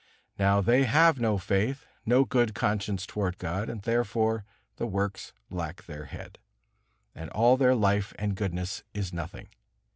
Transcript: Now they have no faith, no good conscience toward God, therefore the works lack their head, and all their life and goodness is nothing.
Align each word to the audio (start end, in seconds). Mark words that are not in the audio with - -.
Now 0.39 0.61
they 0.61 0.85
have 0.85 1.19
no 1.19 1.37
faith, 1.37 1.85
no 2.07 2.25
good 2.25 2.55
conscience 2.55 3.05
toward 3.05 3.37
God, 3.37 3.67
therefore 3.83 4.45
the 4.77 4.87
works 4.87 5.31
lack 5.51 5.85
their 5.85 6.05
head, 6.05 6.39
and 7.13 7.29
all 7.29 7.55
their 7.55 7.75
life 7.75 8.11
and 8.17 8.35
goodness 8.35 8.81
is 8.95 9.13
nothing. 9.13 9.49